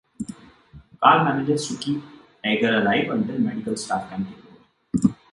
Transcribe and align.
Cal 1.03 1.23
manages 1.23 1.67
to 1.67 1.77
keep 1.77 2.01
Jaeger 2.43 2.79
alive 2.79 3.11
until 3.11 3.37
medical 3.37 3.75
staff 3.77 4.09
can 4.09 4.25
take 4.25 5.05
over. 5.05 5.15